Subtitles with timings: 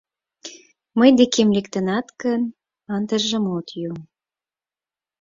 [0.97, 2.41] —Мый декем лектынат гын,
[2.95, 3.99] ындыжым от йом...